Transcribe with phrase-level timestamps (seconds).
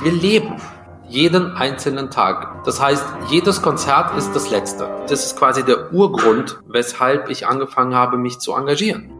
[0.00, 0.56] ich will leben.
[1.08, 2.64] Jeden einzelnen Tag.
[2.64, 4.88] Das heißt, jedes Konzert ist das letzte.
[5.08, 9.10] Das ist quasi der Urgrund, weshalb ich angefangen habe, mich zu engagieren.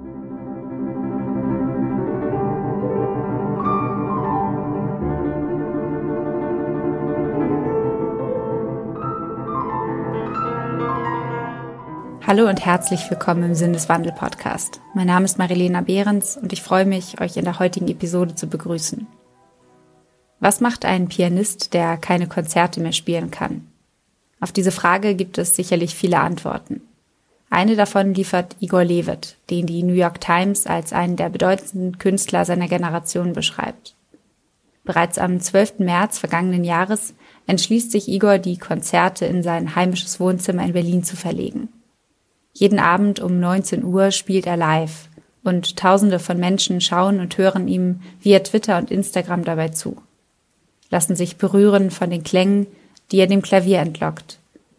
[12.27, 14.81] Hallo und herzlich willkommen im Sinneswandel Podcast.
[14.95, 18.47] Mein Name ist Marilena Behrens und ich freue mich, euch in der heutigen Episode zu
[18.47, 19.09] begrüßen.
[20.41, 23.67] Was macht ein Pianist, der keine Konzerte mehr spielen kann?
[24.41, 26.81] Auf diese Frage gibt es sicherlich viele Antworten.
[27.51, 32.45] Eine davon liefert Igor Levit, den die New York Times als einen der bedeutendsten Künstler
[32.45, 33.95] seiner Generation beschreibt.
[34.85, 35.81] Bereits am 12.
[35.81, 37.13] März vergangenen Jahres
[37.47, 41.69] entschließt sich Igor, die Konzerte in sein heimisches Wohnzimmer in Berlin zu verlegen.
[42.55, 45.09] Jeden Abend um 19 Uhr spielt er live
[45.43, 49.97] und Tausende von Menschen schauen und hören ihm via Twitter und Instagram dabei zu,
[50.91, 52.67] lassen sich berühren von den Klängen,
[53.11, 54.39] die er dem Klavier entlockt,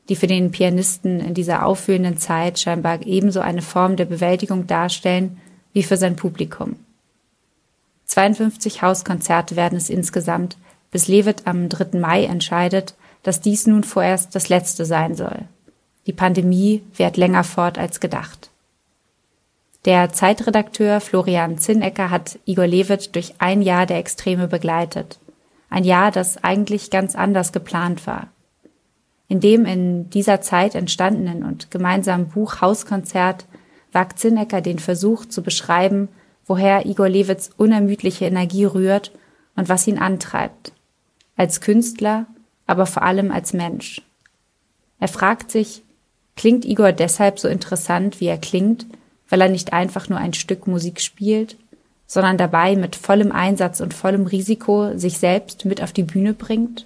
[0.09, 5.37] die für den Pianisten in dieser auffühlenden Zeit scheinbar ebenso eine Form der Bewältigung darstellen
[5.73, 6.75] wie für sein Publikum.
[8.05, 10.57] 52 Hauskonzerte werden es insgesamt,
[10.91, 11.97] bis Levitt am 3.
[11.97, 15.45] Mai entscheidet, dass dies nun vorerst das letzte sein soll.
[16.07, 18.49] Die Pandemie währt länger fort als gedacht.
[19.85, 25.19] Der Zeitredakteur Florian Zinnecker hat Igor Levit durch ein Jahr der Extreme begleitet.
[25.71, 28.27] Ein Jahr, das eigentlich ganz anders geplant war.
[29.29, 33.45] In dem in dieser Zeit entstandenen und gemeinsamen Buch Hauskonzert
[33.93, 36.09] wagt Zinnecker den Versuch zu beschreiben,
[36.45, 39.13] woher Igor Levits unermüdliche Energie rührt
[39.55, 40.73] und was ihn antreibt.
[41.37, 42.25] Als Künstler,
[42.67, 44.01] aber vor allem als Mensch.
[44.99, 45.83] Er fragt sich,
[46.35, 48.87] Klingt Igor deshalb so interessant, wie er klingt,
[49.29, 51.57] weil er nicht einfach nur ein Stück Musik spielt,
[52.11, 56.85] sondern dabei mit vollem Einsatz und vollem Risiko sich selbst mit auf die Bühne bringt?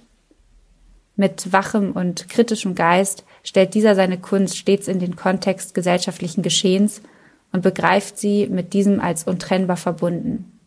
[1.16, 7.02] Mit wachem und kritischem Geist stellt dieser seine Kunst stets in den Kontext gesellschaftlichen Geschehens
[7.50, 10.60] und begreift sie mit diesem als untrennbar verbunden.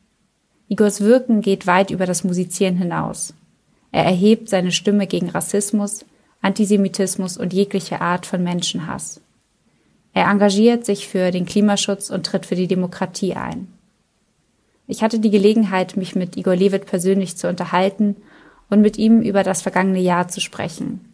[0.68, 3.34] Igors Wirken geht weit über das Musizieren hinaus.
[3.94, 6.04] Er erhebt seine Stimme gegen Rassismus,
[6.42, 9.22] Antisemitismus und jegliche Art von Menschenhass.
[10.14, 13.79] Er engagiert sich für den Klimaschutz und tritt für die Demokratie ein.
[14.92, 18.16] Ich hatte die Gelegenheit, mich mit Igor Levit persönlich zu unterhalten
[18.72, 21.14] und mit ihm über das vergangene Jahr zu sprechen,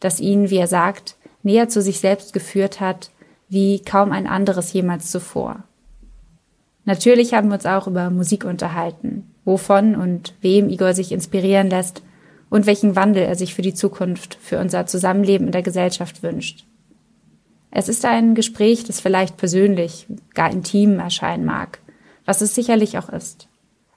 [0.00, 3.10] das ihn, wie er sagt, näher zu sich selbst geführt hat,
[3.48, 5.64] wie kaum ein anderes jemals zuvor.
[6.84, 12.02] Natürlich haben wir uns auch über Musik unterhalten, wovon und wem Igor sich inspirieren lässt
[12.50, 16.66] und welchen Wandel er sich für die Zukunft, für unser Zusammenleben in der Gesellschaft wünscht.
[17.70, 21.78] Es ist ein Gespräch, das vielleicht persönlich, gar intim erscheinen mag,
[22.26, 23.48] was es sicherlich auch ist.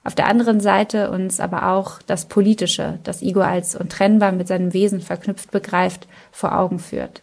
[0.02, 4.72] Auf der anderen Seite uns aber auch das Politische, das Igor als untrennbar mit seinem
[4.72, 7.22] Wesen verknüpft begreift, vor Augen führt.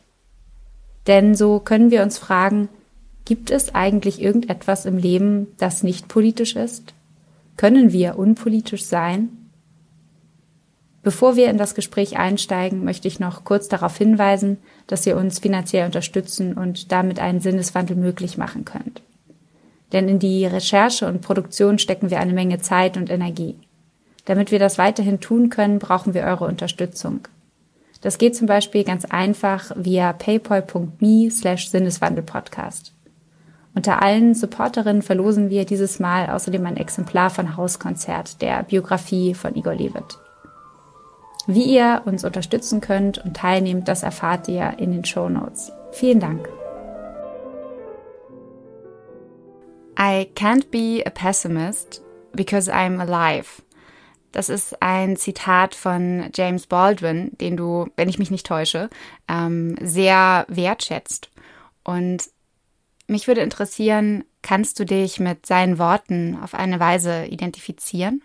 [1.08, 2.70] Denn so können wir uns fragen,
[3.26, 6.94] gibt es eigentlich irgendetwas im Leben, das nicht politisch ist?
[7.56, 9.30] Können wir unpolitisch sein?
[11.02, 14.58] Bevor wir in das Gespräch einsteigen, möchte ich noch kurz darauf hinweisen,
[14.88, 19.02] dass ihr uns finanziell unterstützen und damit einen Sinneswandel möglich machen könnt.
[19.94, 23.56] Denn in die Recherche und Produktion stecken wir eine Menge Zeit und Energie.
[24.26, 27.22] Damit wir das weiterhin tun können, brauchen wir eure Unterstützung.
[28.02, 32.94] Das geht zum Beispiel ganz einfach via paypal.me slash Sinneswandelpodcast.
[33.74, 39.56] Unter allen Supporterinnen verlosen wir dieses Mal außerdem ein Exemplar von Hauskonzert, der Biografie von
[39.56, 40.18] Igor Levit.
[41.46, 45.72] Wie ihr uns unterstützen könnt und teilnehmt, das erfahrt ihr in den Show Notes.
[45.92, 46.57] Vielen Dank.
[49.98, 52.02] I can't be a pessimist
[52.34, 53.64] because I'm alive.
[54.32, 58.90] Das ist ein Zitat von James Baldwin, den du, wenn ich mich nicht täusche,
[59.28, 61.32] ähm, sehr wertschätzt.
[61.84, 62.26] Und
[63.08, 68.22] mich würde interessieren, kannst du dich mit seinen Worten auf eine Weise identifizieren?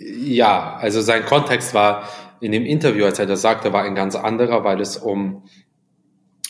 [0.00, 2.08] ja, also sein Kontext war
[2.40, 5.44] in dem Interview, als er das sagte, war ein ganz anderer, weil es um,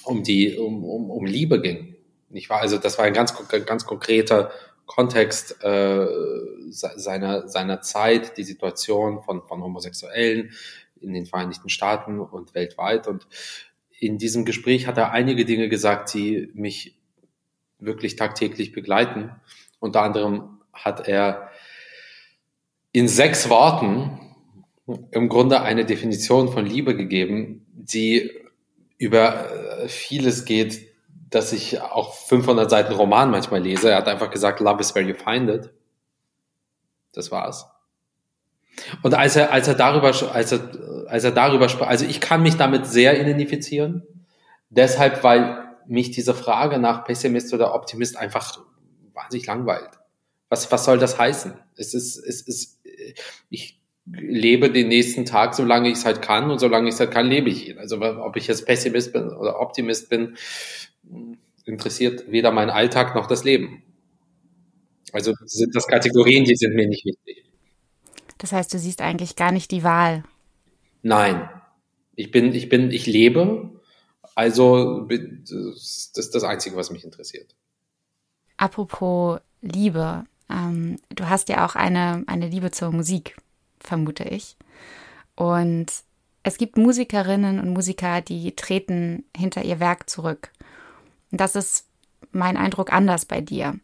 [0.04, 1.94] um die, um, um, um Liebe ging.
[2.30, 2.60] Nicht wahr?
[2.60, 3.34] Also das war ein ganz,
[3.66, 4.50] ganz konkreter
[4.86, 6.06] Kontext äh,
[6.70, 10.52] seiner, seiner Zeit, die Situation von, von Homosexuellen
[11.00, 13.06] in den Vereinigten Staaten und weltweit.
[13.06, 13.26] Und
[13.98, 16.98] in diesem Gespräch hat er einige Dinge gesagt, die mich
[17.78, 19.30] wirklich tagtäglich begleiten.
[19.78, 21.50] Unter anderem hat er
[22.92, 24.18] in sechs Worten
[25.10, 28.30] im Grunde eine Definition von Liebe gegeben, die
[28.96, 30.87] über vieles geht,
[31.30, 33.90] dass ich auch 500 Seiten Roman manchmal lese.
[33.90, 35.70] Er hat einfach gesagt, Love is where you find it.
[37.12, 37.70] Das war's.
[39.02, 40.70] Und als er, als er darüber, als er,
[41.08, 44.02] als er darüber sprach, also ich kann mich damit sehr identifizieren.
[44.70, 48.58] Deshalb, weil mich diese Frage nach Pessimist oder Optimist einfach
[49.14, 49.90] wahnsinnig langweilt.
[50.48, 51.54] Was, was soll das heißen?
[51.76, 52.80] Es ist, es ist,
[53.50, 57.10] ich lebe den nächsten Tag, solange ich es halt kann und solange ich es halt
[57.10, 57.78] kann, lebe ich ihn.
[57.78, 60.36] Also ob ich jetzt Pessimist bin oder Optimist bin,
[61.68, 63.82] interessiert weder mein Alltag noch das Leben.
[65.12, 67.44] Also sind das Kategorien, die sind mir nicht wichtig.
[68.38, 70.24] Das heißt, du siehst eigentlich gar nicht die Wahl.
[71.02, 71.48] Nein.
[72.14, 73.70] Ich bin, ich bin, ich lebe.
[74.34, 77.54] Also das ist das Einzige, was mich interessiert.
[78.56, 80.24] Apropos Liebe.
[80.50, 83.36] Ähm, du hast ja auch eine, eine Liebe zur Musik,
[83.80, 84.56] vermute ich.
[85.34, 85.86] Und
[86.42, 90.50] es gibt Musikerinnen und Musiker, die treten hinter ihr Werk zurück.
[91.30, 91.86] Das ist
[92.32, 93.78] mein Eindruck anders bei dir.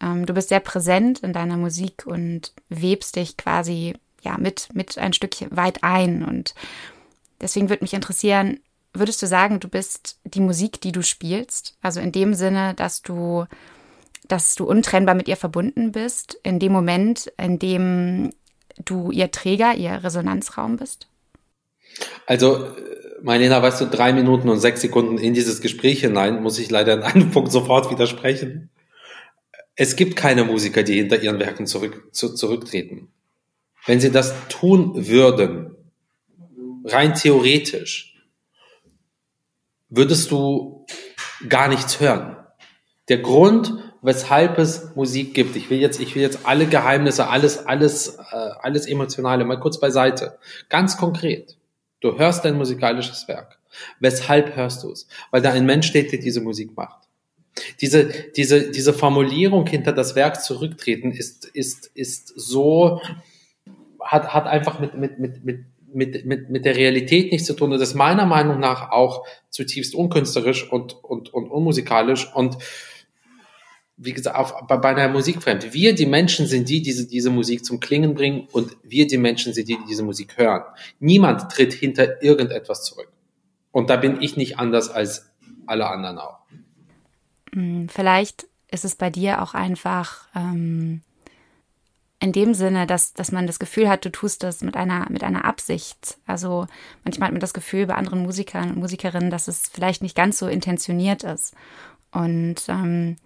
[0.00, 4.98] Ähm, du bist sehr präsent in deiner Musik und webst dich quasi ja mit, mit
[4.98, 6.24] ein Stückchen weit ein.
[6.24, 6.54] Und
[7.40, 8.60] deswegen würde mich interessieren,
[8.92, 11.76] würdest du sagen, du bist die Musik, die du spielst?
[11.80, 13.46] Also in dem Sinne, dass du,
[14.26, 18.30] dass du untrennbar mit ihr verbunden bist, in dem Moment, in dem
[18.84, 21.08] du ihr Träger, ihr Resonanzraum bist?
[22.26, 22.68] Also,
[23.22, 26.94] Marlena, weißt du, drei Minuten und sechs Sekunden in dieses Gespräch hinein muss ich leider
[26.94, 28.70] an einem Punkt sofort widersprechen.
[29.74, 33.08] Es gibt keine Musiker, die hinter ihren Werken zurück, zu, zurücktreten.
[33.86, 35.76] Wenn sie das tun würden,
[36.84, 38.16] rein theoretisch,
[39.88, 40.86] würdest du
[41.48, 42.36] gar nichts hören.
[43.08, 43.72] Der Grund,
[44.02, 48.50] weshalb es Musik gibt, ich will jetzt, ich will jetzt alle Geheimnisse, alles, alles, äh,
[48.60, 50.38] alles Emotionale mal kurz beiseite.
[50.68, 51.57] Ganz konkret.
[52.00, 53.58] Du hörst dein musikalisches Werk.
[54.00, 55.08] Weshalb hörst du es?
[55.30, 57.08] Weil da ein Mensch steht, der diese Musik macht.
[57.80, 63.00] Diese, diese, diese Formulierung hinter das Werk zurücktreten ist, ist, ist so,
[64.00, 67.72] hat, hat einfach mit, mit, mit, mit, mit, mit, mit der Realität nichts zu tun
[67.72, 72.58] und ist meiner Meinung nach auch zutiefst unkünstlerisch und, und, und unmusikalisch und
[73.98, 75.74] wie gesagt, auf, bei, bei einer Musik fremd.
[75.74, 79.18] Wir, die Menschen, sind die, die diese, diese Musik zum Klingen bringen und wir, die
[79.18, 80.62] Menschen, sind die, die diese Musik hören.
[81.00, 83.10] Niemand tritt hinter irgendetwas zurück.
[83.72, 85.30] Und da bin ich nicht anders als
[85.66, 86.38] alle anderen auch.
[87.52, 91.02] Hm, vielleicht ist es bei dir auch einfach ähm,
[92.20, 95.24] in dem Sinne, dass, dass man das Gefühl hat, du tust das mit einer, mit
[95.24, 96.18] einer Absicht.
[96.26, 96.66] Also
[97.04, 100.38] manchmal hat man das Gefühl bei anderen Musikern und Musikerinnen, dass es vielleicht nicht ganz
[100.38, 101.54] so intentioniert ist.
[102.12, 103.16] Und ähm,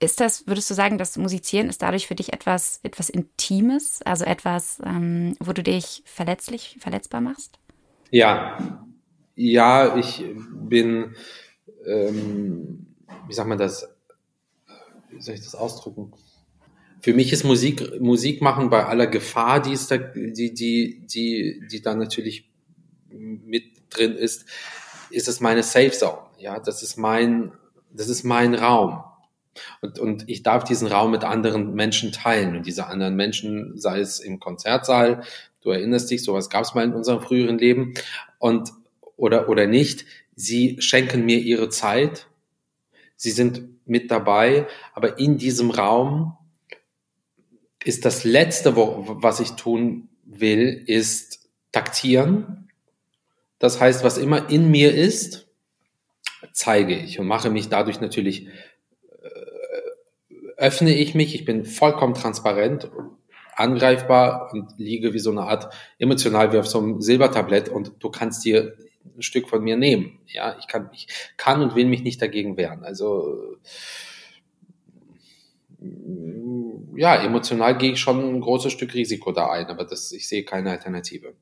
[0.00, 4.24] ist das, würdest du sagen, dass Musizieren ist dadurch für dich etwas, etwas Intimes, also
[4.24, 7.58] etwas, ähm, wo du dich verletzlich, verletzbar machst?
[8.10, 8.86] Ja,
[9.36, 11.14] ja, ich bin
[11.86, 12.86] ähm,
[13.26, 13.88] wie sagt man das,
[15.10, 16.12] wie soll ich das ausdrücken?
[17.00, 21.62] Für mich ist Musik, Musik machen bei aller Gefahr, die ist da, die, die, die,
[21.70, 22.50] die da natürlich
[23.08, 24.44] mit drin ist,
[25.10, 26.18] ist es meine Safe Zone.
[26.38, 27.52] Ja, das ist mein,
[27.90, 29.02] das ist mein Raum.
[29.80, 32.56] Und, und ich darf diesen Raum mit anderen Menschen teilen.
[32.56, 35.22] Und diese anderen Menschen, sei es im Konzertsaal,
[35.62, 37.94] du erinnerst dich, sowas gab es mal in unserem früheren Leben,
[38.38, 38.70] und
[39.16, 42.26] oder, oder nicht, sie schenken mir ihre Zeit,
[43.22, 46.38] Sie sind mit dabei, aber in diesem Raum
[47.84, 52.70] ist das Letzte, wo, was ich tun will, ist taktieren.
[53.58, 55.48] Das heißt, was immer in mir ist,
[56.54, 58.48] zeige ich und mache mich dadurch natürlich,
[60.60, 62.90] öffne ich mich, ich bin vollkommen transparent,
[63.56, 68.10] angreifbar und liege wie so eine Art emotional wie auf so einem Silbertablett und du
[68.10, 68.76] kannst dir
[69.16, 70.18] ein Stück von mir nehmen.
[70.26, 72.84] Ja, ich kann, ich kann und will mich nicht dagegen wehren.
[72.84, 73.56] Also
[76.94, 80.44] ja, emotional gehe ich schon ein großes Stück Risiko da ein, aber das, ich sehe
[80.44, 81.34] keine Alternative.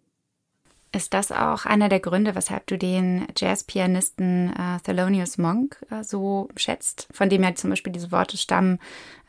[0.91, 6.49] Ist das auch einer der Gründe, weshalb du den Jazzpianisten äh, Thelonious Monk äh, so
[6.57, 8.79] schätzt, von dem ja zum Beispiel diese Worte stammen,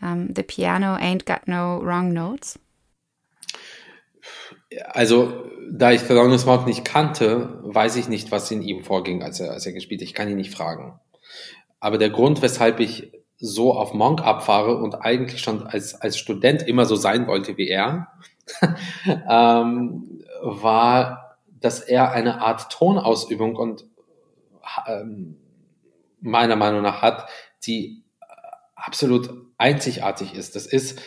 [0.02, 2.60] ähm, The piano ain't got no wrong notes?
[4.92, 9.40] Also, da ich Thelonious Monk nicht kannte, weiß ich nicht, was in ihm vorging, als
[9.40, 10.08] er, als er gespielt hat.
[10.08, 11.00] Ich kann ihn nicht fragen.
[11.80, 16.62] Aber der Grund, weshalb ich so auf Monk abfahre und eigentlich schon als, als Student
[16.62, 18.08] immer so sein wollte wie er,
[19.06, 21.29] ähm, war,
[21.62, 23.86] dass er eine Art Tonausübung und
[24.88, 25.38] ähm,
[26.22, 27.30] meiner Meinung nach hat,
[27.66, 28.04] die
[28.76, 30.56] absolut einzigartig ist.
[30.56, 31.00] Das ist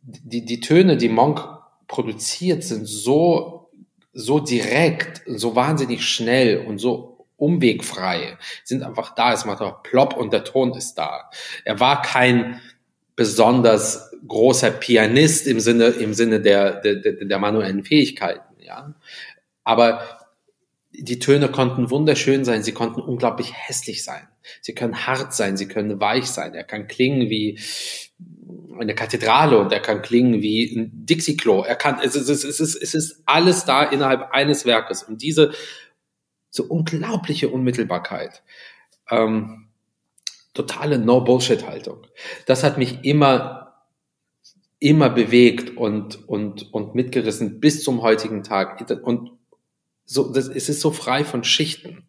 [0.00, 1.40] die, die Töne, die Monk
[1.86, 3.70] produziert sind, so,
[4.12, 9.32] so direkt, so wahnsinnig schnell und so umwegfrei, sind einfach da.
[9.32, 11.30] Es macht auch plopp und der Ton ist da.
[11.64, 12.60] Er war kein
[13.16, 18.94] besonders großer Pianist im Sinne, im Sinne der, der, der manuellen Fähigkeiten, ja.
[19.68, 20.00] Aber
[20.92, 24.26] die Töne konnten wunderschön sein, sie konnten unglaublich hässlich sein.
[24.62, 26.54] Sie können hart sein, sie können weich sein.
[26.54, 27.60] Er kann klingen wie
[28.80, 31.64] eine Kathedrale und er kann klingen wie ein Dixie-Klo.
[31.64, 35.02] Er kann, es ist, es ist, es ist alles da innerhalb eines Werkes.
[35.02, 35.52] Und diese
[36.48, 38.42] so unglaubliche Unmittelbarkeit,
[39.10, 39.68] ähm,
[40.54, 42.06] totale No-Bullshit-Haltung,
[42.46, 43.84] das hat mich immer,
[44.78, 48.90] immer bewegt und, und, und mitgerissen bis zum heutigen Tag.
[49.02, 49.37] Und
[50.08, 52.06] so, das, es ist so frei von Schichten.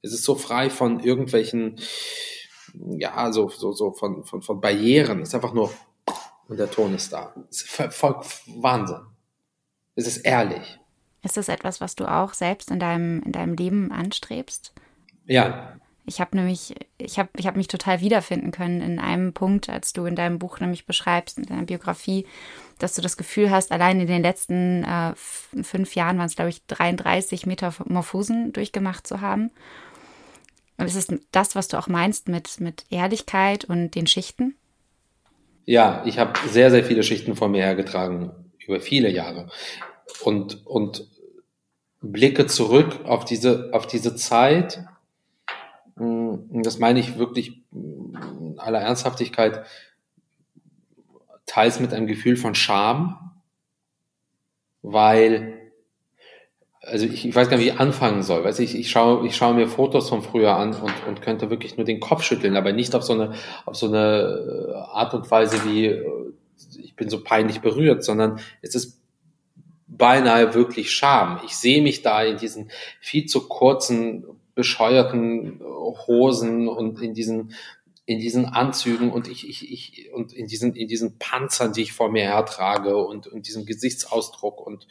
[0.00, 1.78] Es ist so frei von irgendwelchen,
[2.74, 5.20] ja, so, so, so von, von, von Barrieren.
[5.20, 5.70] Es ist einfach nur,
[6.48, 7.34] und der Ton ist da.
[7.50, 8.20] Es ist voll
[8.56, 9.02] Wahnsinn.
[9.94, 10.80] Es ist ehrlich.
[11.22, 14.72] Ist das etwas, was du auch selbst in deinem, in deinem Leben anstrebst?
[15.26, 15.76] Ja.
[16.04, 19.92] Ich habe nämlich, ich habe ich hab mich total wiederfinden können in einem Punkt, als
[19.92, 22.26] du in deinem Buch nämlich beschreibst, in deiner Biografie,
[22.78, 26.50] dass du das Gefühl hast, allein in den letzten äh, fünf Jahren waren es, glaube
[26.50, 29.50] ich, 33 Metamorphosen durchgemacht zu haben.
[30.78, 34.56] Und ist es das, was du auch meinst mit, mit Ehrlichkeit und den Schichten?
[35.64, 38.32] Ja, ich habe sehr, sehr viele Schichten vor mir hergetragen,
[38.66, 39.48] über viele Jahre.
[40.24, 41.06] Und, und
[42.00, 44.84] blicke zurück auf diese, auf diese Zeit.
[45.96, 49.64] Und das meine ich wirklich in aller Ernsthaftigkeit,
[51.46, 53.32] teils mit einem Gefühl von Scham,
[54.82, 55.58] weil
[56.84, 58.44] also ich, ich weiß gar nicht, wie ich anfangen soll.
[58.44, 61.76] Weiß ich, ich schaue, ich schaue mir Fotos von früher an und, und könnte wirklich
[61.76, 63.34] nur den Kopf schütteln, aber nicht auf so eine,
[63.66, 66.32] auf so eine äh, Art und Weise wie, äh,
[66.78, 69.00] ich bin so peinlich berührt, sondern es ist
[69.86, 71.40] beinahe wirklich Scham.
[71.44, 72.70] Ich sehe mich da in diesen
[73.00, 74.24] viel zu kurzen,
[74.62, 75.60] bescheuerten
[76.06, 77.54] Hosen und in diesen
[78.04, 81.92] in diesen Anzügen und ich, ich, ich und in diesen in diesen Panzern, die ich
[81.92, 84.86] vor mir hertrage und und diesem Gesichtsausdruck und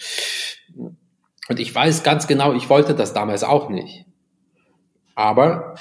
[1.49, 4.05] und ich weiß ganz genau, ich wollte das damals auch nicht.
[5.15, 5.75] Aber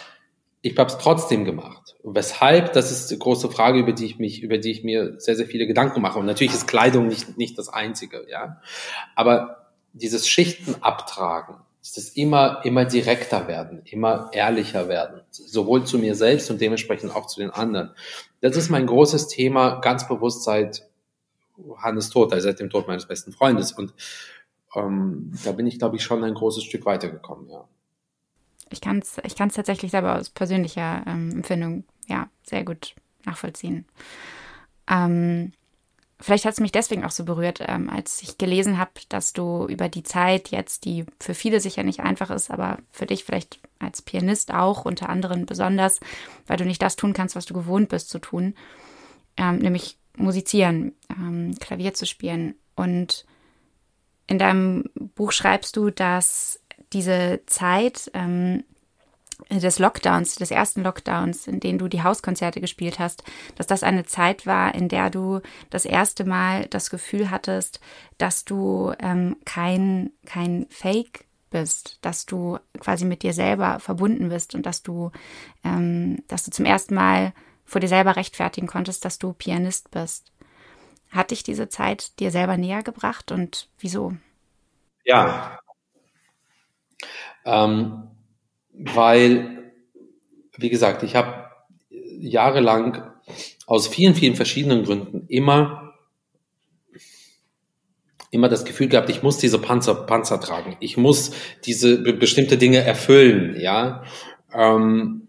[0.62, 1.96] ich habe es trotzdem gemacht.
[2.02, 5.36] Weshalb, das ist die große Frage, über die ich mich, über die ich mir sehr,
[5.36, 6.18] sehr viele Gedanken mache.
[6.18, 8.60] Und natürlich ist Kleidung nicht, nicht das Einzige, ja.
[9.14, 16.14] Aber dieses Schichten abtragen, dieses immer, immer direkter werden, immer ehrlicher werden, sowohl zu mir
[16.14, 17.90] selbst und dementsprechend auch zu den anderen.
[18.40, 20.88] Das ist mein großes Thema, ganz bewusst seit
[21.76, 23.72] Hannes Tod, also seit dem Tod meines besten Freundes.
[23.72, 23.94] Und
[24.74, 27.64] ähm, da bin ich, glaube ich, schon ein großes Stück weitergekommen, ja.
[28.72, 32.94] Ich kann es ich kann's tatsächlich selber aus persönlicher ähm, Empfindung ja sehr gut
[33.24, 33.84] nachvollziehen.
[34.88, 35.52] Ähm,
[36.20, 39.66] vielleicht hat es mich deswegen auch so berührt, ähm, als ich gelesen habe, dass du
[39.66, 43.60] über die Zeit jetzt, die für viele sicher nicht einfach ist, aber für dich vielleicht
[43.78, 46.00] als Pianist auch, unter anderem besonders,
[46.46, 48.54] weil du nicht das tun kannst, was du gewohnt bist zu tun,
[49.36, 52.54] ähm, nämlich musizieren, ähm, Klavier zu spielen.
[52.76, 53.24] Und
[54.26, 56.60] in deinem Buch schreibst du, dass
[56.92, 58.64] diese Zeit ähm,
[59.50, 63.22] des Lockdowns, des ersten Lockdowns, in dem du die Hauskonzerte gespielt hast,
[63.56, 67.80] dass das eine Zeit war, in der du das erste Mal das Gefühl hattest,
[68.18, 74.54] dass du ähm, kein, kein Fake bist, dass du quasi mit dir selber verbunden bist
[74.54, 75.10] und dass du,
[75.64, 77.32] ähm, dass du zum ersten Mal
[77.64, 80.32] vor dir selber rechtfertigen konntest, dass du Pianist bist.
[81.10, 84.14] Hat dich diese Zeit dir selber näher gebracht und wieso?
[85.04, 85.58] Ja.
[87.44, 88.08] Ähm,
[88.72, 89.72] weil,
[90.56, 91.46] wie gesagt, ich habe
[92.20, 93.10] jahrelang
[93.66, 95.94] aus vielen, vielen verschiedenen Gründen immer,
[98.30, 100.76] immer das Gefühl gehabt, ich muss diese Panzer, Panzer tragen.
[100.80, 101.32] Ich muss
[101.64, 104.04] diese bestimmte Dinge erfüllen, ja.
[104.52, 105.28] Ähm,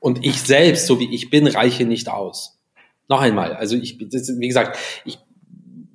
[0.00, 2.60] und ich selbst, so wie ich bin, reiche nicht aus.
[3.08, 5.18] Noch einmal, also ich, wie gesagt, ich,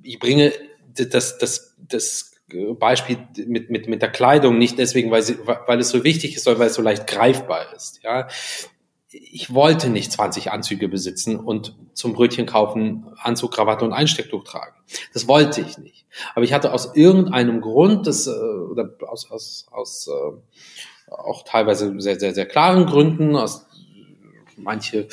[0.02, 0.52] ich bringe
[0.94, 2.33] das, das, das
[2.78, 6.44] Beispiel mit, mit, mit der Kleidung nicht deswegen, weil, sie, weil es so wichtig ist,
[6.44, 8.00] sondern weil es so leicht greifbar ist.
[8.02, 8.28] Ja,
[9.10, 14.74] ich wollte nicht 20 Anzüge besitzen und zum Brötchen kaufen Anzug, Krawatte und Einstecktuch tragen.
[15.12, 16.06] Das wollte ich nicht.
[16.34, 21.94] Aber ich hatte aus irgendeinem Grund, das, äh, oder aus, aus, aus äh, auch teilweise
[22.00, 23.66] sehr, sehr, sehr klaren Gründen, aus
[24.56, 25.08] manche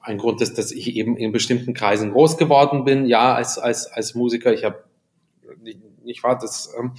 [0.00, 3.86] ein Grund ist, dass ich eben in bestimmten Kreisen groß geworden bin, ja, als, als,
[3.86, 4.54] als Musiker.
[4.54, 4.84] Ich habe
[6.08, 6.94] nicht wahr, das, ähm,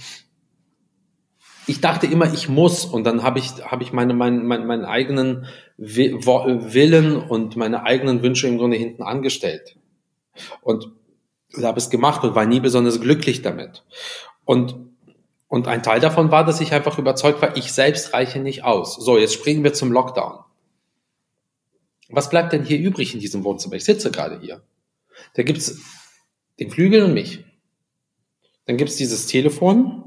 [1.66, 4.84] ich dachte immer, ich muss und dann habe ich, habe ich meine, mein, mein, meinen
[4.84, 9.76] eigenen Willen und meine eigenen Wünsche im Grunde hinten angestellt.
[10.62, 10.90] Und
[11.62, 13.84] habe es gemacht und war nie besonders glücklich damit.
[14.44, 14.76] Und,
[15.48, 18.96] und ein Teil davon war, dass ich einfach überzeugt war, ich selbst reiche nicht aus.
[18.96, 20.38] So, jetzt springen wir zum Lockdown.
[22.08, 23.74] was bleibt denn hier übrig in diesem Wohnzimmer?
[23.74, 24.62] Ich sitze gerade hier.
[25.34, 25.80] Da gibt's
[26.58, 27.44] den Flügel und mich.
[28.70, 30.04] Dann gibt's dieses Telefon.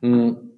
[0.00, 0.50] Hm,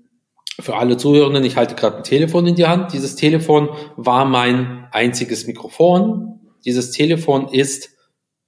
[0.58, 2.94] für alle Zuhörenden, ich halte gerade ein Telefon in die Hand.
[2.94, 6.40] Dieses Telefon war mein einziges Mikrofon.
[6.64, 7.90] Dieses Telefon ist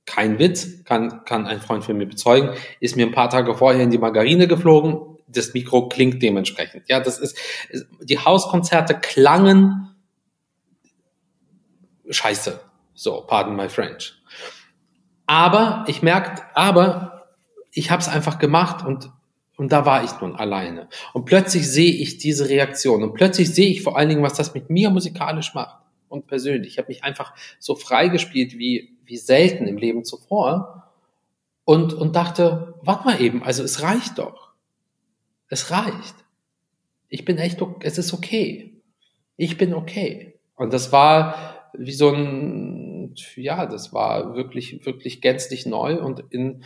[0.07, 3.83] kein Witz, kann, kann ein Freund von mir bezeugen, ist mir ein paar Tage vorher
[3.83, 5.19] in die Margarine geflogen.
[5.29, 6.85] Das Mikro klingt dementsprechend.
[6.89, 7.37] Ja, das ist,
[8.01, 9.95] die Hauskonzerte klangen
[12.09, 12.61] scheiße.
[12.95, 14.15] So, pardon my French.
[15.27, 17.14] Aber ich merke, aber
[17.75, 19.11] ich habe es einfach gemacht und
[19.57, 20.89] und da war ich nun alleine.
[21.13, 24.53] Und plötzlich sehe ich diese Reaktion und plötzlich sehe ich vor allen Dingen, was das
[24.53, 25.79] mit mir musikalisch macht
[26.09, 26.73] und persönlich.
[26.73, 30.91] Ich habe mich einfach so freigespielt wie wie selten im Leben zuvor
[31.65, 34.55] und und dachte, warte mal eben, also es reicht doch.
[35.49, 36.17] Es reicht.
[37.09, 38.83] Ich bin echt, es ist okay.
[39.37, 40.35] Ich bin okay.
[40.57, 46.65] Und das war wie so ein, ja, das war wirklich, wirklich gänzlich neu und in,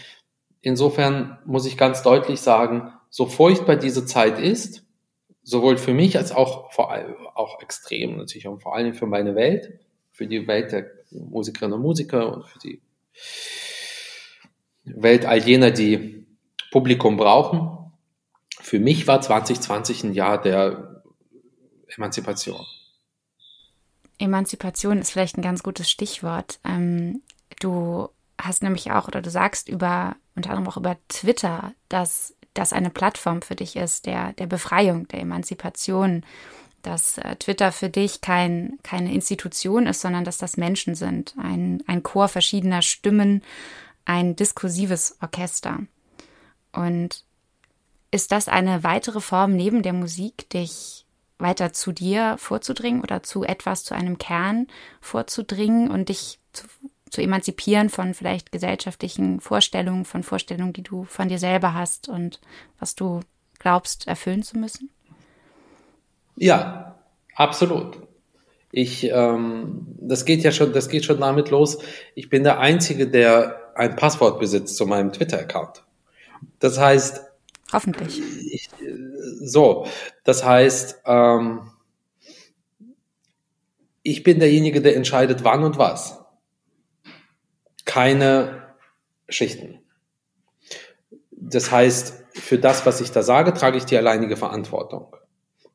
[0.61, 4.85] insofern muss ich ganz deutlich sagen, so furchtbar diese Zeit ist,
[5.43, 9.35] sowohl für mich als auch vor allem, auch extrem natürlich und vor allem für meine
[9.35, 12.83] Welt, für die Welt der Musikerinnen und Musiker und für die
[14.85, 16.27] Welt all jener, die
[16.71, 17.93] Publikum brauchen.
[18.61, 21.03] Für mich war 2020 ein Jahr der
[21.97, 22.67] Emanzipation.
[24.19, 26.59] Emanzipation ist vielleicht ein ganz gutes Stichwort.
[26.65, 27.23] Ähm,
[27.61, 28.09] du
[28.41, 32.91] hast nämlich auch, oder du sagst über, unter anderem auch über Twitter, dass das eine
[32.91, 36.25] Plattform für dich ist, der, der Befreiung, der Emanzipation,
[36.83, 41.83] dass äh, Twitter für dich kein, keine Institution ist, sondern dass das Menschen sind, ein,
[41.87, 43.43] ein Chor verschiedener Stimmen,
[44.05, 45.81] ein diskursives Orchester.
[46.73, 47.25] Und
[48.11, 51.05] ist das eine weitere Form neben der Musik, dich
[51.39, 54.67] weiter zu dir vorzudringen oder zu etwas, zu einem Kern
[55.01, 56.67] vorzudringen und dich zu,
[57.11, 62.41] zu emanzipieren von vielleicht gesellschaftlichen Vorstellungen, von Vorstellungen, die du von dir selber hast und
[62.79, 63.21] was du
[63.59, 64.91] glaubst erfüllen zu müssen?
[66.37, 66.99] Ja,
[67.35, 67.99] absolut.
[68.71, 71.79] Ich, ähm, das geht ja schon, das geht schon damit los.
[72.15, 75.85] Ich bin der Einzige, der ein Passwort besitzt zu meinem Twitter-Account.
[76.59, 77.23] Das heißt,
[77.73, 78.23] Hoffentlich.
[78.51, 78.71] Ich,
[79.41, 79.87] so,
[80.25, 81.71] das heißt, ähm,
[84.03, 86.18] ich bin derjenige, der entscheidet, wann und was.
[87.89, 88.75] Keine
[89.31, 89.81] Schichten.
[91.31, 95.17] Das heißt, für das, was ich da sage, trage ich die alleinige Verantwortung.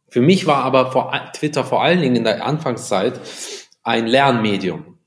[0.10, 3.19] Für mich war aber vor, Twitter vor allen Dingen in der Anfangszeit
[3.82, 4.99] ein Lernmedium.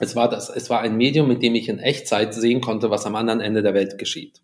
[0.00, 3.06] Es war, das, es war ein Medium, mit dem ich in Echtzeit sehen konnte, was
[3.06, 4.42] am anderen Ende der Welt geschieht.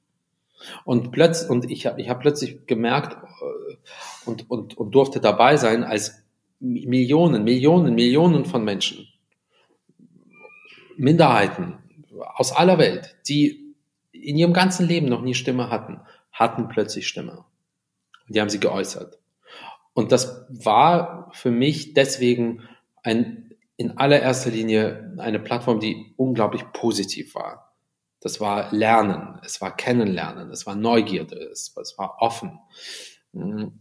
[0.85, 3.77] Und plötzlich, und ich habe ich hab plötzlich gemerkt äh,
[4.27, 6.23] und, und, und durfte dabei sein, als
[6.61, 9.09] Millionen, Millionen, Millionen von Menschen,
[11.01, 11.79] Minderheiten
[12.35, 13.75] aus aller Welt, die
[14.13, 17.45] in ihrem ganzen Leben noch nie Stimme hatten, hatten plötzlich Stimme.
[18.27, 19.19] Und die haben sie geäußert.
[19.95, 22.69] Und das war für mich deswegen
[23.03, 27.75] ein, in allererster Linie eine Plattform, die unglaublich positiv war.
[28.21, 32.59] Das war Lernen, es war Kennenlernen, es war Neugierde, es, es war offen.
[33.33, 33.73] Mhm.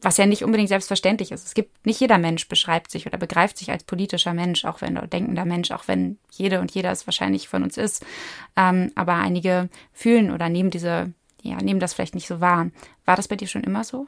[0.00, 1.46] was ja nicht unbedingt selbstverständlich ist.
[1.46, 4.96] Es gibt, nicht jeder Mensch beschreibt sich oder begreift sich als politischer Mensch, auch wenn,
[4.96, 8.04] oder denkender Mensch, auch wenn jede und jeder es wahrscheinlich von uns ist.
[8.56, 12.70] Ähm, aber einige fühlen oder nehmen diese, ja, nehmen das vielleicht nicht so wahr.
[13.04, 14.06] War das bei dir schon immer so?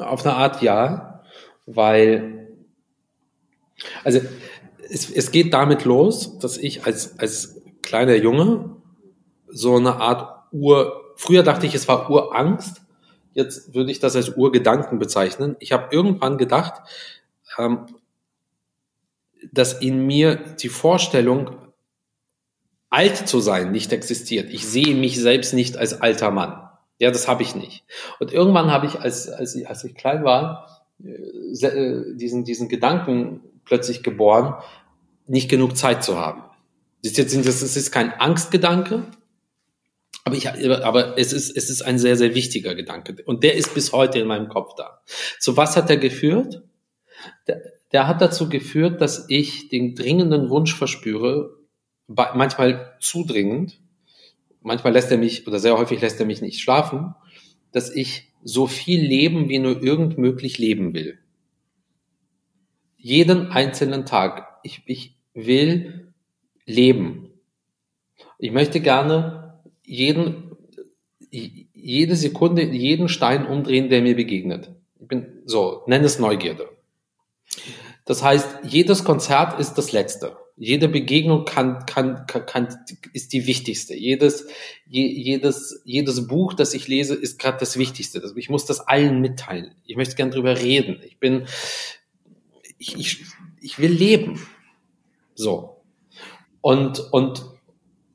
[0.00, 1.24] Auf eine Art ja,
[1.66, 2.48] weil,
[4.04, 4.20] also
[4.88, 7.55] es, es geht damit los, dass ich als, als
[7.86, 8.76] kleiner Junge
[9.48, 12.82] so eine Art Ur, früher dachte ich, es war Urangst,
[13.32, 15.56] jetzt würde ich das als Urgedanken bezeichnen.
[15.60, 16.82] Ich habe irgendwann gedacht,
[17.58, 17.86] ähm,
[19.52, 21.50] dass in mir die Vorstellung,
[22.90, 24.50] alt zu sein, nicht existiert.
[24.50, 26.68] Ich sehe mich selbst nicht als alter Mann.
[26.98, 27.84] Ja, das habe ich nicht.
[28.20, 32.68] Und irgendwann habe ich, als, als, ich, als ich klein war, äh, äh, diesen, diesen
[32.68, 34.54] Gedanken plötzlich geboren,
[35.26, 36.45] nicht genug Zeit zu haben.
[37.12, 39.06] Das ist, das ist kein Angstgedanke,
[40.26, 43.16] aber, ich, aber es, ist, es ist ein sehr, sehr wichtiger Gedanke.
[43.26, 45.00] Und der ist bis heute in meinem Kopf da.
[45.38, 46.62] Zu was hat er geführt?
[47.46, 51.56] Der, der hat dazu geführt, dass ich den dringenden Wunsch verspüre,
[52.08, 53.80] manchmal zu dringend,
[54.62, 57.14] manchmal lässt er mich, oder sehr häufig lässt er mich nicht schlafen,
[57.70, 61.18] dass ich so viel leben, wie nur irgend möglich leben will.
[62.96, 64.58] Jeden einzelnen Tag.
[64.64, 66.05] Ich, ich will
[66.66, 67.30] leben.
[68.38, 70.56] Ich möchte gerne jeden,
[71.30, 74.70] jede Sekunde, jeden Stein umdrehen, der mir begegnet.
[75.00, 76.68] Ich bin so, nenn es Neugierde.
[78.04, 80.36] Das heißt, jedes Konzert ist das letzte.
[80.58, 82.68] Jede Begegnung kann, kann, kann, kann
[83.12, 83.94] ist die wichtigste.
[83.94, 84.46] Jedes,
[84.86, 88.22] je, jedes, jedes Buch, das ich lese, ist gerade das Wichtigste.
[88.36, 89.74] Ich muss das allen mitteilen.
[89.84, 91.00] Ich möchte gern drüber reden.
[91.04, 91.46] Ich bin,
[92.78, 93.24] ich, ich,
[93.60, 94.40] ich will leben.
[95.34, 95.75] So.
[96.66, 97.44] Und, und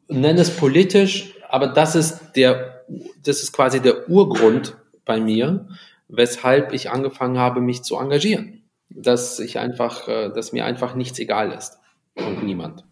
[0.09, 2.83] nenne es politisch, aber das ist der,
[3.23, 5.69] das ist quasi der Urgrund bei mir,
[6.09, 8.63] weshalb ich angefangen habe, mich zu engagieren.
[8.89, 11.79] Dass ich einfach, äh, dass mir einfach nichts egal ist
[12.15, 12.83] und niemand.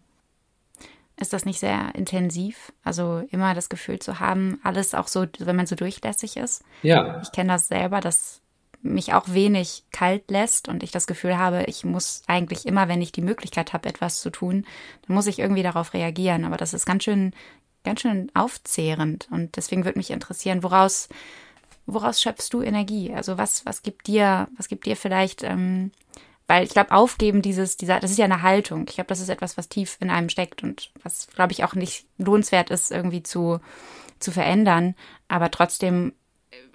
[1.20, 2.72] Ist das nicht sehr intensiv?
[2.82, 6.64] Also immer das Gefühl zu haben, alles auch so, wenn man so durchlässig ist?
[6.82, 7.20] Ja.
[7.20, 8.39] Ich kenne das selber, dass
[8.82, 13.02] mich auch wenig kalt lässt und ich das Gefühl habe, ich muss eigentlich immer, wenn
[13.02, 14.66] ich die Möglichkeit habe, etwas zu tun,
[15.06, 16.44] dann muss ich irgendwie darauf reagieren.
[16.44, 17.32] Aber das ist ganz schön,
[17.84, 19.28] ganz schön aufzehrend.
[19.30, 21.08] Und deswegen würde mich interessieren, woraus,
[21.86, 23.12] woraus schöpfst du Energie?
[23.14, 25.92] Also was, was gibt dir, was gibt dir vielleicht, ähm,
[26.46, 28.86] weil ich glaube, aufgeben dieses, dieser, das ist ja eine Haltung.
[28.88, 31.74] Ich glaube, das ist etwas, was tief in einem steckt und was, glaube ich, auch
[31.74, 33.60] nicht lohnenswert ist, irgendwie zu,
[34.18, 34.94] zu verändern.
[35.28, 36.12] Aber trotzdem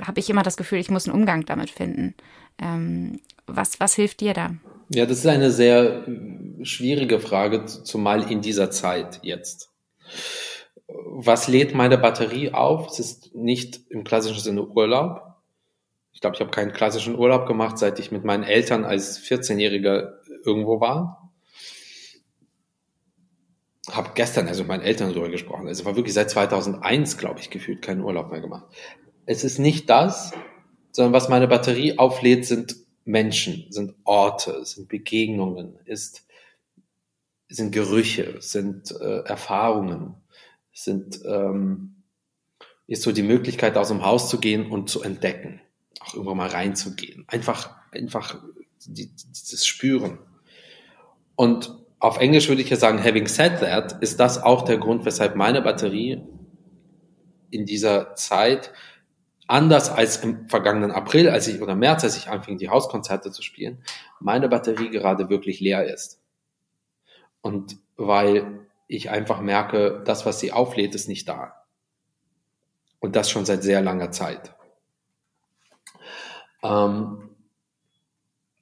[0.01, 2.15] habe ich immer das Gefühl, ich muss einen Umgang damit finden.
[2.61, 4.55] Ähm, was, was hilft dir da?
[4.89, 9.71] Ja, das ist eine sehr äh, schwierige Frage, zumal in dieser Zeit jetzt.
[10.87, 12.87] Was lädt meine Batterie auf?
[12.91, 15.21] Es ist nicht im klassischen Sinne Urlaub.
[16.13, 20.13] Ich glaube, ich habe keinen klassischen Urlaub gemacht, seit ich mit meinen Eltern als 14-Jähriger
[20.45, 21.31] irgendwo war.
[23.91, 25.67] Habe gestern also mit meinen Eltern darüber gesprochen.
[25.67, 28.65] Also war wirklich seit 2001, glaube ich, gefühlt keinen Urlaub mehr gemacht
[29.25, 30.33] es ist nicht das,
[30.91, 36.25] sondern was meine Batterie auflädt, sind Menschen, sind Orte, sind Begegnungen, ist,
[37.47, 40.15] sind Gerüche, sind äh, Erfahrungen,
[40.73, 42.03] sind, ähm,
[42.87, 45.61] ist so die Möglichkeit, aus dem Haus zu gehen und zu entdecken,
[45.99, 47.25] auch irgendwann mal reinzugehen.
[47.27, 48.41] Einfach, einfach
[48.85, 50.19] die, dieses Spüren.
[51.35, 55.05] Und auf Englisch würde ich ja sagen, having said that, ist das auch der Grund,
[55.05, 56.21] weshalb meine Batterie
[57.49, 58.71] in dieser Zeit
[59.47, 63.41] anders als im vergangenen April, als ich oder März, als ich anfing, die Hauskonzerte zu
[63.41, 63.83] spielen,
[64.19, 66.21] meine Batterie gerade wirklich leer ist.
[67.41, 71.65] Und weil ich einfach merke, das, was sie auflädt, ist nicht da.
[72.99, 74.55] Und das schon seit sehr langer Zeit.
[76.63, 77.29] Ähm,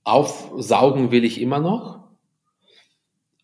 [0.04, 2.04] aufsaugen will ich immer noch.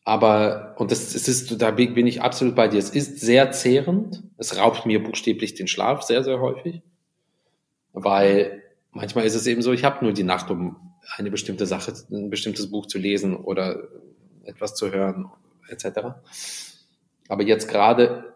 [0.04, 2.80] Aber, und das, das ist, da bin ich absolut bei dir.
[2.80, 4.24] Es ist sehr zehrend.
[4.38, 6.82] Es raubt mir buchstäblich den Schlaf sehr, sehr häufig.
[8.04, 10.78] Weil manchmal ist es eben so, ich habe nur die Nacht, um
[11.18, 13.88] eine bestimmte Sache, ein bestimmtes Buch zu lesen oder
[14.44, 15.30] etwas zu hören,
[15.70, 16.00] etc.
[17.28, 18.34] Aber jetzt gerade,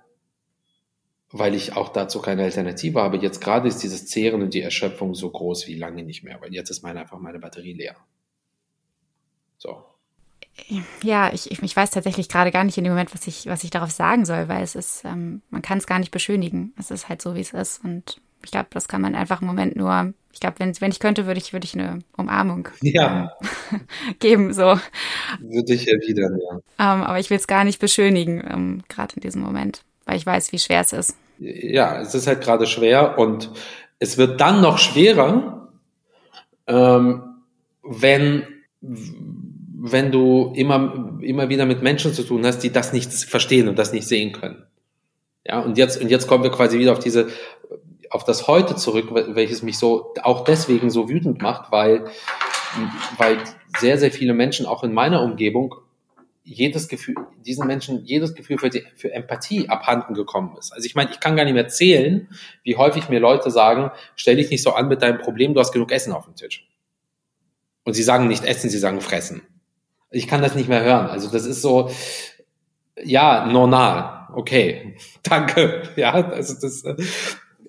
[1.32, 5.16] weil ich auch dazu keine Alternative habe, jetzt gerade ist dieses Zehren und die Erschöpfung
[5.16, 7.96] so groß wie lange nicht mehr, weil jetzt ist meine einfach meine Batterie leer.
[9.58, 9.86] So.
[11.02, 13.72] Ja, ich, ich weiß tatsächlich gerade gar nicht in dem Moment, was ich, was ich
[13.72, 16.74] darauf sagen soll, weil es ist, ähm, man kann es gar nicht beschönigen.
[16.78, 17.84] Es ist halt so, wie es ist.
[17.84, 21.00] Und ich glaube, das kann man einfach im Moment nur, ich glaube, wenn, wenn ich
[21.00, 23.32] könnte, würde ich, würde ich eine Umarmung ja.
[23.72, 23.82] ähm,
[24.20, 24.78] geben, so.
[25.40, 26.56] Würde ich erwidern, ja.
[26.80, 30.26] Ähm, aber ich will es gar nicht beschönigen, ähm, gerade in diesem Moment, weil ich
[30.26, 31.18] weiß, wie schwer es ist.
[31.40, 33.50] Ja, es ist halt gerade schwer und
[34.00, 35.70] es wird dann noch schwerer,
[36.68, 37.24] ähm,
[37.84, 38.44] wenn,
[38.82, 43.78] wenn du immer, immer wieder mit Menschen zu tun hast, die das nicht verstehen und
[43.78, 44.64] das nicht sehen können.
[45.46, 47.28] Ja, und jetzt, und jetzt kommen wir quasi wieder auf diese,
[48.14, 52.06] auf das Heute zurück, welches mich so auch deswegen so wütend macht, weil,
[53.18, 53.40] weil
[53.80, 55.76] sehr, sehr viele Menschen auch in meiner Umgebung
[56.44, 60.74] jedes Gefühl, diesen Menschen jedes Gefühl für, die, für Empathie abhanden gekommen ist.
[60.74, 62.30] Also ich meine, ich kann gar nicht mehr zählen,
[62.64, 65.72] wie häufig mir Leute sagen, stell dich nicht so an mit deinem Problem, du hast
[65.72, 66.68] genug Essen auf dem Tisch.
[67.84, 69.42] Und sie sagen nicht essen, sie sagen fressen.
[70.12, 71.08] Ich kann das nicht mehr hören.
[71.08, 71.90] Also das ist so,
[73.02, 74.28] ja, normal.
[74.36, 75.90] Okay, danke.
[75.96, 76.84] Ja, also das,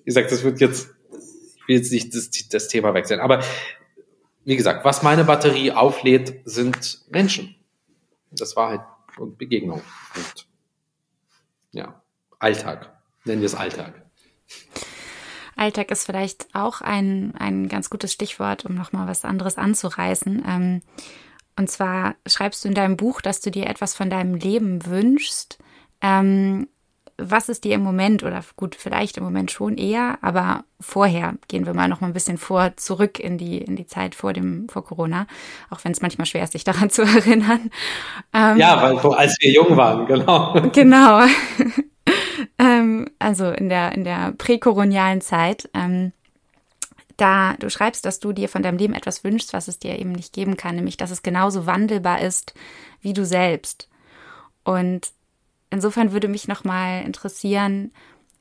[0.05, 0.95] wie gesagt, das wird jetzt,
[1.57, 3.43] ich will jetzt nicht das, das Thema wechseln, aber
[4.45, 7.55] wie gesagt, was meine Batterie auflädt, sind Menschen.
[8.31, 8.81] Das Wahrheit
[9.17, 9.81] und Begegnung
[10.15, 10.47] und
[11.71, 12.01] ja,
[12.39, 12.95] Alltag.
[13.25, 14.05] Nennen wir es Alltag.
[15.55, 20.43] Alltag ist vielleicht auch ein, ein ganz gutes Stichwort, um nochmal was anderes anzureißen.
[20.47, 20.81] Ähm,
[21.57, 25.57] Und zwar schreibst du in deinem Buch, dass du dir etwas von deinem Leben wünschst.
[27.17, 31.65] Was ist dir im Moment oder gut, vielleicht im Moment schon eher, aber vorher gehen
[31.65, 34.67] wir mal noch mal ein bisschen vor zurück in die in die Zeit vor dem
[34.67, 35.25] vor Corona,
[35.69, 37.71] auch wenn es manchmal schwer ist, sich daran zu erinnern.
[38.33, 40.59] Ähm, ja, weil als wir jung waren, genau.
[40.73, 41.21] Genau.
[42.59, 45.69] ähm, also in der in der präkolonialen Zeit.
[45.73, 46.11] Ähm,
[47.17, 50.11] da du schreibst, dass du dir von deinem Leben etwas wünschst, was es dir eben
[50.11, 52.53] nicht geben kann, nämlich dass es genauso wandelbar ist
[53.01, 53.87] wie du selbst.
[54.63, 55.11] Und
[55.75, 57.91] Insofern würde mich nochmal interessieren,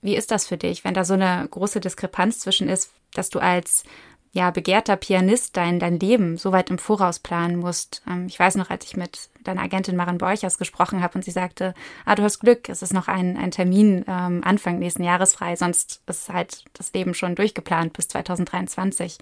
[0.03, 3.40] wie ist das für dich, wenn da so eine große Diskrepanz zwischen ist, dass du
[3.40, 3.83] als
[4.31, 8.03] ja, begehrter Pianist dein, dein Leben so weit im Voraus planen musst.
[8.09, 11.33] Ähm, ich weiß noch, als ich mit deiner Agentin Maren Borchers gesprochen habe und sie
[11.33, 15.35] sagte, ah, du hast Glück, es ist noch ein, ein Termin ähm, Anfang nächsten Jahres
[15.35, 19.18] frei, sonst ist halt das Leben schon durchgeplant bis 2023.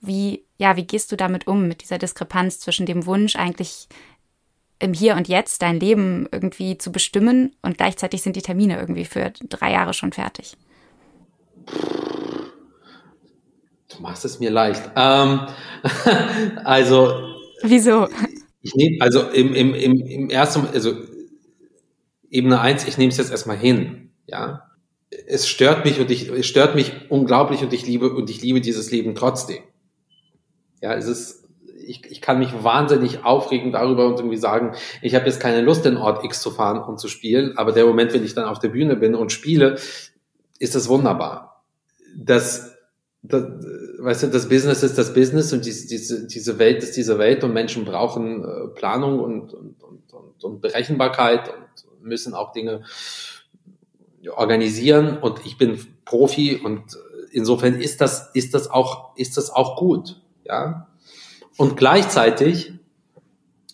[0.00, 3.88] Wie, ja, wie gehst du damit um, mit dieser Diskrepanz zwischen dem Wunsch, eigentlich
[4.78, 9.04] im Hier und Jetzt dein Leben irgendwie zu bestimmen und gleichzeitig sind die Termine irgendwie
[9.04, 10.56] für drei Jahre schon fertig?
[13.88, 14.90] Du machst es mir leicht.
[14.96, 15.46] Ähm,
[16.64, 17.34] also.
[17.62, 18.08] Wieso?
[18.62, 20.94] Ich nehme, also im, im, im, im ersten, also
[22.30, 24.64] Ebene eins, ich nehme es jetzt erstmal hin, ja.
[25.26, 28.60] Es stört mich und ich, es stört mich unglaublich und ich liebe, und ich liebe
[28.60, 29.62] dieses Leben trotzdem.
[30.82, 31.37] Ja, es ist,
[31.88, 35.84] ich, ich kann mich wahnsinnig aufregen darüber und irgendwie sagen, ich habe jetzt keine Lust,
[35.84, 38.58] den Ort X zu fahren und zu spielen, aber der Moment, wenn ich dann auf
[38.58, 39.78] der Bühne bin und spiele,
[40.58, 41.64] ist das wunderbar.
[42.16, 42.76] Das,
[43.22, 43.44] das
[43.98, 47.42] weißt du, das Business ist das Business und diese, diese, diese Welt ist diese Welt
[47.44, 52.82] und Menschen brauchen äh, Planung und, und, und, und, und Berechenbarkeit und müssen auch Dinge
[54.34, 56.98] organisieren und ich bin Profi und
[57.32, 60.87] insofern ist das, ist das auch, ist das auch gut, ja.
[61.58, 62.72] Und gleichzeitig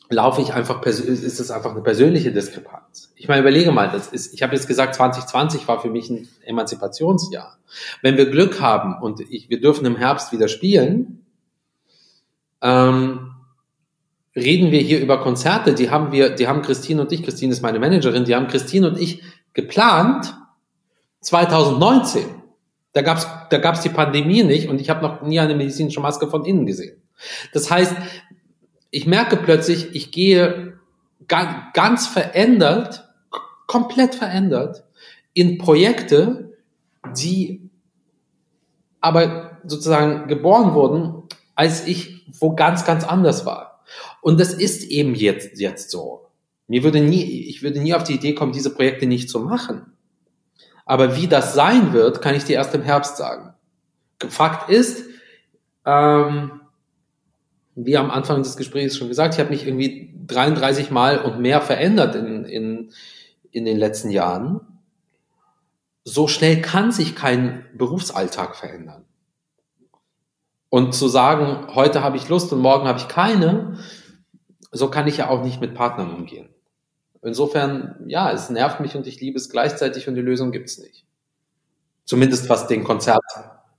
[0.08, 3.12] laufe ich einfach, ist es einfach eine persönliche Diskrepanz.
[3.14, 6.26] Ich meine, überlege mal, das ist, ich habe jetzt gesagt, 2020 war für mich ein
[6.46, 7.58] Emanzipationsjahr.
[8.00, 11.26] Wenn wir Glück haben und ich, wir dürfen im Herbst wieder spielen,
[12.62, 13.34] ähm,
[14.34, 17.60] reden wir hier über Konzerte, die haben wir, die haben Christine und ich, Christine ist
[17.60, 20.34] meine Managerin, die haben Christine und ich geplant
[21.20, 22.24] 2019.
[22.94, 26.28] Da gab's da gab's die Pandemie nicht und ich habe noch nie eine medizinische Maske
[26.28, 27.03] von innen gesehen.
[27.52, 27.94] Das heißt,
[28.90, 30.78] ich merke plötzlich, ich gehe
[31.26, 33.08] ganz verändert,
[33.66, 34.84] komplett verändert
[35.32, 36.56] in Projekte,
[37.16, 37.70] die
[39.00, 41.22] aber sozusagen geboren wurden,
[41.54, 43.82] als ich wo ganz, ganz anders war.
[44.20, 46.26] Und das ist eben jetzt, jetzt so.
[46.66, 49.92] Mir würde nie, ich würde nie auf die Idee kommen, diese Projekte nicht zu machen.
[50.86, 53.54] Aber wie das sein wird, kann ich dir erst im Herbst sagen.
[54.28, 55.04] Fakt ist,
[55.84, 56.60] ähm,
[57.76, 61.60] wie am Anfang des Gesprächs schon gesagt, ich habe mich irgendwie 33 Mal und mehr
[61.60, 62.90] verändert in, in,
[63.50, 64.60] in den letzten Jahren.
[66.04, 69.04] So schnell kann sich kein Berufsalltag verändern.
[70.68, 73.78] Und zu sagen, heute habe ich Lust und morgen habe ich keine,
[74.72, 76.48] so kann ich ja auch nicht mit Partnern umgehen.
[77.22, 81.06] Insofern, ja, es nervt mich und ich liebe es gleichzeitig und die Lösung gibt's nicht.
[82.04, 83.22] Zumindest was den Konzert,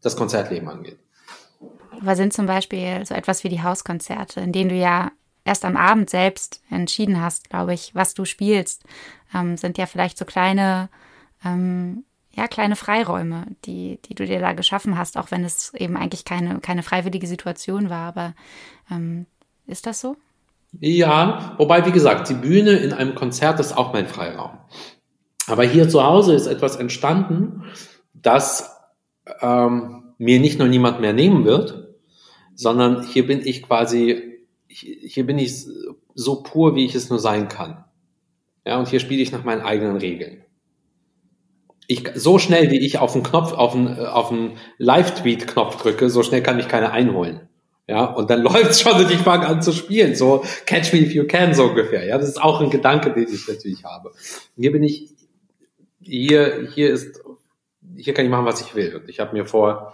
[0.01, 0.97] das Konzertleben angeht.
[2.01, 5.11] Was sind zum Beispiel so etwas wie die Hauskonzerte, in denen du ja
[5.43, 8.83] erst am Abend selbst entschieden hast, glaube ich, was du spielst,
[9.33, 10.89] ähm, sind ja vielleicht so kleine,
[11.45, 12.03] ähm,
[12.33, 16.25] ja, kleine Freiräume, die, die du dir da geschaffen hast, auch wenn es eben eigentlich
[16.25, 18.07] keine, keine freiwillige Situation war.
[18.07, 18.33] Aber
[18.91, 19.27] ähm,
[19.67, 20.17] ist das so?
[20.79, 24.57] Ja, wobei, wie gesagt, die Bühne in einem Konzert ist auch mein Freiraum.
[25.47, 27.63] Aber hier zu Hause ist etwas entstanden,
[28.13, 28.75] das
[29.41, 31.84] ähm, mir nicht nur niemand mehr nehmen wird,
[32.55, 35.65] sondern hier bin ich quasi, hier bin ich
[36.15, 37.83] so pur, wie ich es nur sein kann.
[38.65, 40.43] Ja, und hier spiele ich nach meinen eigenen Regeln.
[41.87, 46.23] Ich, so schnell, wie ich auf den Knopf, auf den, auf den Live-Tweet-Knopf drücke, so
[46.23, 47.47] schnell kann mich keiner einholen.
[47.87, 50.15] Ja, und dann läuft's schon und ich fange an zu spielen.
[50.15, 52.05] So, catch me if you can, so ungefähr.
[52.05, 54.11] Ja, das ist auch ein Gedanke, den ich natürlich habe.
[54.57, 55.09] Hier bin ich,
[56.01, 57.21] hier, hier ist,
[57.95, 58.95] hier kann ich machen, was ich will.
[58.95, 59.93] Und ich habe mir vor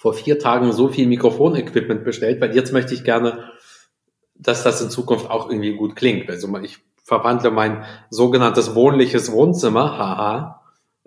[0.00, 3.50] vor vier Tagen so viel Mikrofonequipment bestellt, weil jetzt möchte ich gerne,
[4.34, 6.30] dass das in Zukunft auch irgendwie gut klingt.
[6.30, 10.62] Also ich verwandle mein sogenanntes wohnliches Wohnzimmer, haha,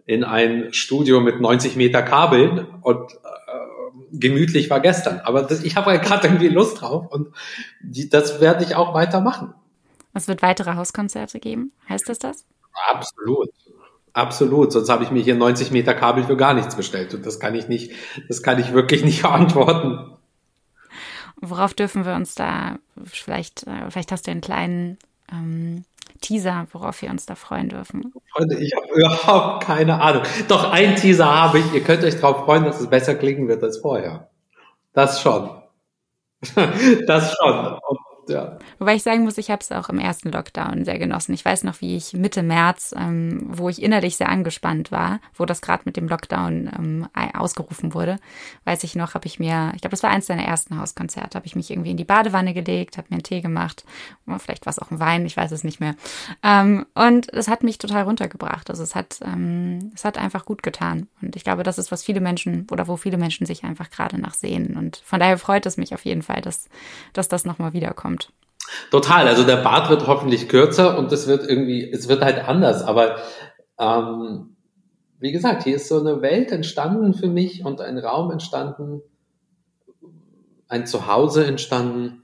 [0.06, 3.17] in ein Studio mit 90 Meter Kabeln und äh,
[4.12, 5.21] gemütlich war gestern.
[5.21, 7.29] Aber das, ich habe gerade irgendwie Lust drauf und
[7.82, 9.56] die, das werde ich auch weitermachen.
[10.13, 12.45] Es wird weitere Hauskonzerte geben, heißt das das?
[12.91, 13.49] Absolut.
[14.13, 17.39] Absolut, sonst habe ich mir hier 90 Meter Kabel für gar nichts bestellt und das
[17.39, 17.91] kann ich nicht,
[18.28, 20.13] das kann ich wirklich nicht verantworten.
[21.41, 24.97] Worauf dürfen wir uns da vielleicht, äh, vielleicht hast du einen kleinen
[25.32, 25.84] ähm,
[26.21, 28.13] Teaser, worauf wir uns da freuen dürfen.
[28.32, 30.23] Freunde, ich habe überhaupt keine Ahnung.
[30.47, 31.73] Doch ein Teaser habe ich.
[31.73, 34.30] Ihr könnt euch darauf freuen, dass es besser klingen wird als vorher.
[34.93, 35.49] Das schon.
[37.08, 37.80] das schon.
[37.88, 38.57] Und ja.
[38.79, 41.33] Wobei ich sagen muss, ich habe es auch im ersten Lockdown sehr genossen.
[41.33, 45.45] Ich weiß noch, wie ich Mitte März, ähm, wo ich innerlich sehr angespannt war, wo
[45.45, 48.17] das gerade mit dem Lockdown ähm, ausgerufen wurde,
[48.65, 51.45] weiß ich noch, habe ich mir, ich glaube, das war eins deiner ersten Hauskonzerte, habe
[51.45, 53.83] ich mich irgendwie in die Badewanne gelegt, habe mir einen Tee gemacht,
[54.39, 55.95] vielleicht war es auch ein Wein, ich weiß es nicht mehr.
[56.43, 58.69] Ähm, und es hat mich total runtergebracht.
[58.69, 61.07] Also es hat, ähm, es hat einfach gut getan.
[61.21, 64.19] Und ich glaube, das ist, was viele Menschen oder wo viele Menschen sich einfach gerade
[64.19, 64.77] nach sehen.
[64.77, 66.69] Und von daher freut es mich auf jeden Fall, dass,
[67.13, 68.12] dass das nochmal wiederkommt kommt.
[68.91, 69.28] Total.
[69.28, 72.84] Also der Bart wird hoffentlich kürzer und es wird irgendwie, es wird halt anders.
[72.84, 73.17] Aber
[73.80, 74.56] ähm,
[75.19, 79.02] wie gesagt, hier ist so eine Welt entstanden für mich und ein Raum entstanden,
[80.67, 82.23] ein Zuhause entstanden.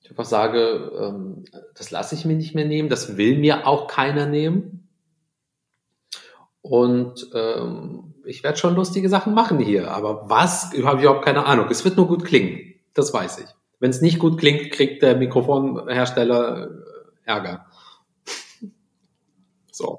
[0.00, 3.88] Ich einfach sage, ähm, das lasse ich mir nicht mehr nehmen, das will mir auch
[3.88, 4.88] keiner nehmen.
[6.62, 11.46] Und ähm, ich werde schon lustige Sachen machen hier, aber was, habe ich überhaupt keine
[11.46, 11.66] Ahnung.
[11.70, 13.59] Es wird nur gut klingen, das weiß ich.
[13.80, 16.68] Wenn es nicht gut klingt, kriegt der Mikrofonhersteller äh,
[17.24, 17.66] Ärger.
[19.72, 19.98] so.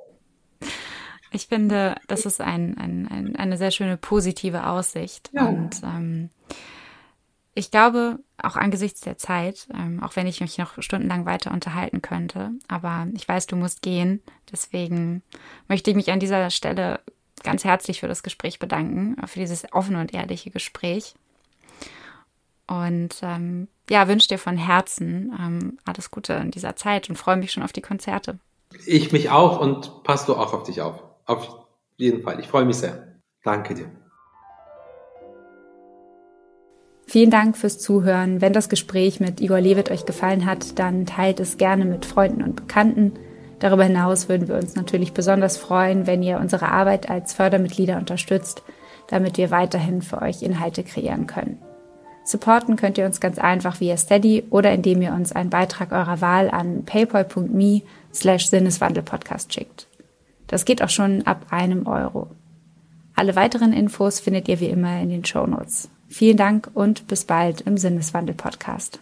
[1.32, 5.32] Ich finde, das ist ein, ein, ein, eine sehr schöne positive Aussicht.
[5.34, 5.48] Ja.
[5.48, 6.30] Und ähm,
[7.54, 12.02] ich glaube, auch angesichts der Zeit, ähm, auch wenn ich mich noch stundenlang weiter unterhalten
[12.02, 14.22] könnte, aber ich weiß, du musst gehen.
[14.52, 15.24] Deswegen
[15.68, 17.00] möchte ich mich an dieser Stelle
[17.44, 21.16] ganz herzlich für das Gespräch bedanken, für dieses offene und ehrliche Gespräch.
[22.68, 27.38] Und ähm, ja, wünsche dir von Herzen ähm, alles Gute in dieser Zeit und freue
[27.38, 28.40] mich schon auf die Konzerte.
[28.86, 31.04] Ich mich auch und passt du auch auf dich auf.
[31.26, 31.48] Auf
[31.98, 32.40] jeden Fall.
[32.40, 33.16] Ich freue mich sehr.
[33.44, 33.92] Danke dir.
[37.08, 38.40] Vielen Dank fürs Zuhören.
[38.40, 42.42] Wenn das Gespräch mit Igor Lewitt euch gefallen hat, dann teilt es gerne mit Freunden
[42.42, 43.14] und Bekannten.
[43.60, 48.64] Darüber hinaus würden wir uns natürlich besonders freuen, wenn ihr unsere Arbeit als Fördermitglieder unterstützt,
[49.08, 51.62] damit wir weiterhin für euch Inhalte kreieren können.
[52.24, 56.22] Supporten könnt ihr uns ganz einfach via Steady oder indem ihr uns einen Beitrag eurer
[56.22, 57.82] Wahl an paypal.me
[58.14, 59.88] slash Sinneswandelpodcast schickt.
[60.48, 62.28] Das geht auch schon ab einem Euro.
[63.16, 65.90] Alle weiteren Infos findet ihr wie immer in den Show Notes.
[66.08, 69.00] Vielen Dank und bis bald im Sinneswandel Podcast.